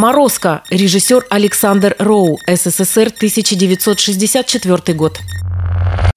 [0.00, 0.62] Морозко.
[0.70, 2.38] Режиссер Александр Роу.
[2.46, 5.20] СССР, 1964 год.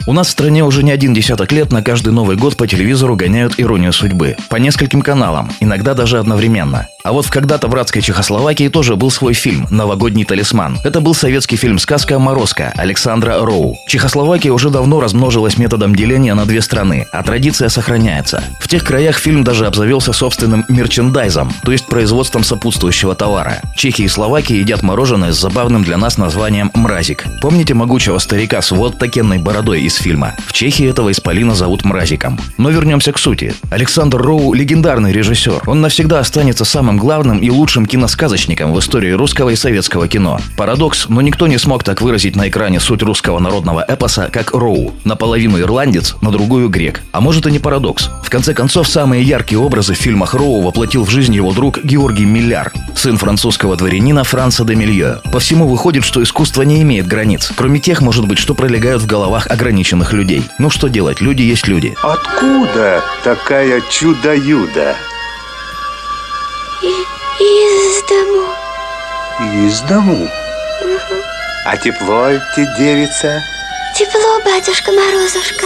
[0.08, 3.17] У нас в стране уже не один десяток лет на каждый Новый год по телевизору
[3.17, 4.38] гоняют «Иронию судьбы».
[4.50, 6.88] По нескольким каналам, иногда даже одновременно.
[7.03, 10.77] А вот в когда-то братской Чехословакии тоже был свой фильм «Новогодний талисман».
[10.86, 13.77] Это был советский фильм-сказка «Морозко» Александра Роу.
[13.87, 18.41] Чехословакия уже давно размножилась методом деления на две страны, а традиция сохраняется.
[18.61, 23.61] В тех краях фильм даже обзавелся собственным мерчендайзом, то есть производством сопутствующего товара.
[23.75, 27.25] Чехи и Словакии едят мороженое с забавным для нас названием «мразик».
[27.42, 30.36] Помните могучего старика с вот такенной бородой из фильма?
[30.47, 32.40] В Чехии этого исполина зовут Мразиком.
[32.58, 33.54] Но вернемся к сути.
[33.72, 35.64] Александр Роу– легендарный режиссер.
[35.67, 40.40] Он навсегда останется самым самым главным и лучшим киносказочником в истории русского и советского кино.
[40.58, 44.94] Парадокс, но никто не смог так выразить на экране суть русского народного эпоса, как Роу.
[45.04, 47.02] Наполовину ирландец, на другую грек.
[47.12, 48.10] А может и не парадокс.
[48.24, 52.26] В конце концов, самые яркие образы в фильмах Роу воплотил в жизнь его друг Георгий
[52.26, 55.20] Милляр, сын французского дворянина Франца де Милье.
[55.32, 59.08] По всему выходит, что искусство не имеет границ, кроме тех, может быть, что пролегают в
[59.08, 60.44] головах ограниченных людей.
[60.60, 61.95] Ну что делать, люди есть люди.
[62.04, 64.95] Откуда такая чудо-юда?
[68.14, 68.47] Дому.
[69.66, 70.30] Из дому?
[70.81, 71.22] Угу.
[71.66, 73.44] А тепло, ты девица?
[73.95, 75.66] Тепло, батюшка Морозушка.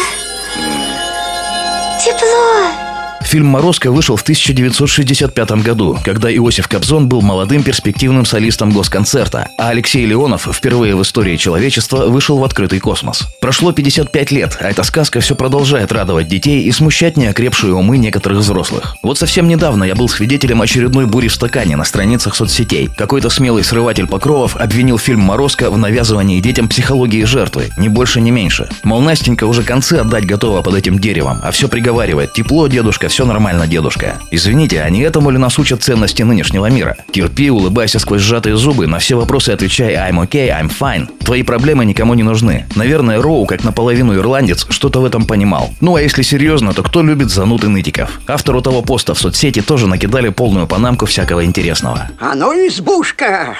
[2.03, 2.86] Тепло.
[3.27, 9.67] Фильм «Морозко» вышел в 1965 году, когда Иосиф Кобзон был молодым перспективным солистом госконцерта, а
[9.67, 13.27] Алексей Леонов впервые в истории человечества вышел в открытый космос.
[13.41, 18.39] Прошло 55 лет, а эта сказка все продолжает радовать детей и смущать неокрепшие умы некоторых
[18.39, 18.95] взрослых.
[19.03, 22.89] Вот совсем недавно я был свидетелем очередной бури в стакане на страницах соцсетей.
[22.95, 28.31] Какой-то смелый срыватель покровов обвинил фильм «Морозко» в навязывании детям психологии жертвы, ни больше, ни
[28.31, 28.69] меньше.
[28.83, 33.25] Мол, Настенька уже концы отдать готова под этим деревом, а все приговаривает «тепло, дедушка, все
[33.25, 34.19] нормально, дедушка.
[34.29, 36.95] Извините, а не этому ли нас учат ценности нынешнего мира?
[37.11, 41.07] Терпи, улыбайся сквозь сжатые зубы, на все вопросы отвечай I'm okay, I'm fine.
[41.25, 42.67] Твои проблемы никому не нужны.
[42.75, 45.71] Наверное, Роу, как наполовину ирландец, что-то в этом понимал.
[45.81, 48.19] Ну а если серьезно, то кто любит зануд и нытиков?
[48.27, 52.11] Автору того поста в соцсети тоже накидали полную панамку всякого интересного.
[52.19, 53.55] А ну, избушка,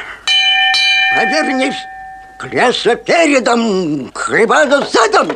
[1.16, 1.74] повернись
[2.38, 5.35] к лесу передом, к рыбану задом.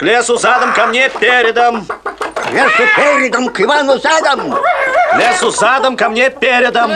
[0.00, 1.84] К лесу задом, ко мне передом.
[1.84, 4.50] К лесу передом, к Ивану задом.
[4.50, 6.90] К лесу задом, ко мне передом.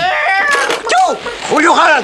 [0.88, 1.18] Тю,
[1.50, 2.02] хулиган!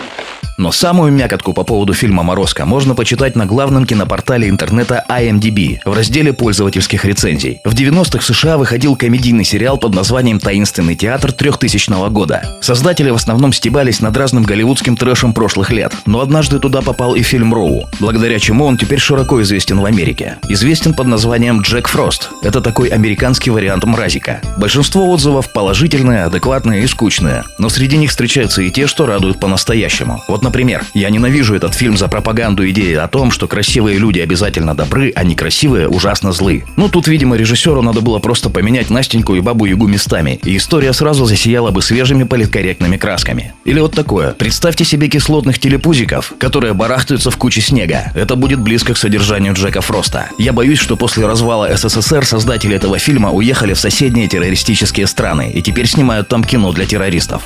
[0.61, 5.95] Но самую мякотку по поводу фильма «Морозко» можно почитать на главном кинопортале интернета IMDb в
[5.95, 7.63] разделе пользовательских рецензий.
[7.65, 12.43] В 90-х в США выходил комедийный сериал под названием «Таинственный театр 3000 года».
[12.61, 17.23] Создатели в основном стебались над разным голливудским трэшем прошлых лет, но однажды туда попал и
[17.23, 20.37] фильм «Роу», благодаря чему он теперь широко известен в Америке.
[20.51, 22.29] Известен под названием «Джек Фрост».
[22.43, 24.43] Это такой американский вариант «Мразика».
[24.59, 30.23] Большинство отзывов положительные, адекватные и скучные, но среди них встречаются и те, что радуют по-настоящему.
[30.29, 34.75] Вот, Например, я ненавижу этот фильм за пропаганду идеи о том, что красивые люди обязательно
[34.75, 36.65] добры, а некрасивые ужасно злы.
[36.75, 40.93] Ну, тут, видимо, режиссеру надо было просто поменять Настеньку и Бабу Ягу местами, и история
[40.93, 43.53] сразу засияла бы свежими политкорректными красками.
[43.65, 44.33] Или вот такое.
[44.33, 48.11] Представьте себе кислотных телепузиков, которые барахтаются в куче снега.
[48.17, 50.31] Это будет близко к содержанию Джека Фроста.
[50.37, 55.63] Я боюсь, что после развала СССР создатели этого фильма уехали в соседние террористические страны и
[55.63, 57.45] теперь снимают там кино для террористов.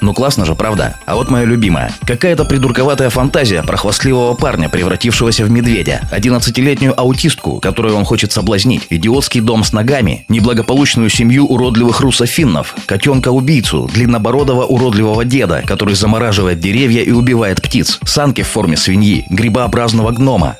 [0.00, 0.96] Ну классно же, правда?
[1.06, 1.92] А вот моя любимая.
[2.06, 6.00] Какая-то придурковатая фантазия про хвастливого парня, превратившегося в медведя.
[6.12, 8.86] 11-летнюю аутистку, которую он хочет соблазнить.
[8.90, 10.24] Идиотский дом с ногами.
[10.28, 12.74] Неблагополучную семью уродливых русофиннов.
[12.86, 13.88] Котенка-убийцу.
[13.92, 17.98] Длиннобородого уродливого деда, который замораживает деревья и убивает птиц.
[18.04, 19.24] Санки в форме свиньи.
[19.30, 20.56] Грибообразного гнома.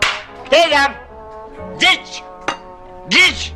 [1.79, 2.23] Дичь!
[3.11, 3.53] Дичь!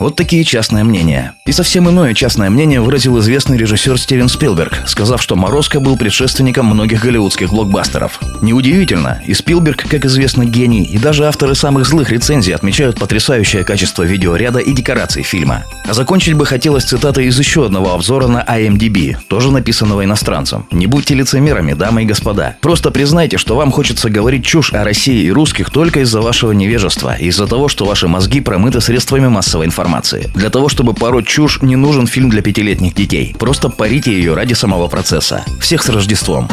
[0.00, 1.34] Вот такие частные мнения.
[1.44, 6.64] И совсем иное частное мнение выразил известный режиссер Стивен Спилберг, сказав, что Морозко был предшественником
[6.64, 8.18] многих голливудских блокбастеров.
[8.40, 14.02] Неудивительно, и Спилберг, как известно, гений, и даже авторы самых злых рецензий отмечают потрясающее качество
[14.02, 15.64] видеоряда и декораций фильма.
[15.84, 20.66] А закончить бы хотелось цитатой из еще одного обзора на IMDb, тоже написанного иностранцем.
[20.70, 22.56] Не будьте лицемерами, дамы и господа.
[22.62, 27.16] Просто признайте, что вам хочется говорить чушь о России и русских только из-за вашего невежества,
[27.16, 30.30] из-за того, что ваши мозги промыты средствами массовой информации информации.
[30.34, 33.34] Для того, чтобы пороть чушь, не нужен фильм для пятилетних детей.
[33.38, 35.44] Просто парите ее ради самого процесса.
[35.60, 36.48] Всех с Рождеством!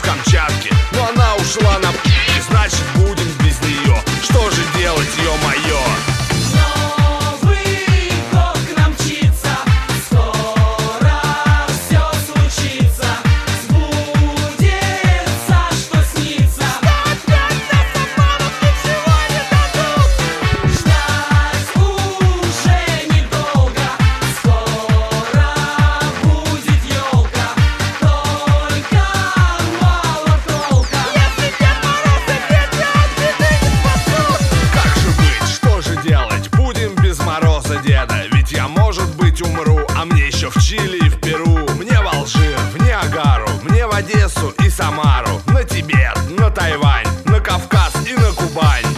[0.00, 0.69] с Камчатки
[38.50, 41.68] вот я, может быть, умру А мне еще в Чили и в Перу.
[41.76, 45.40] Мне в Алжир, в Ниагару Мне в Одессу и Самару.
[45.46, 48.89] На Тибет, на Тайвань, на Кавказ и на Кубань.